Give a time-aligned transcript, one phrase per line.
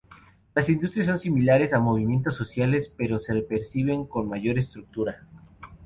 [0.55, 5.27] Las industrias son similares a movimientos sociales pero se perciben con mayor estructura.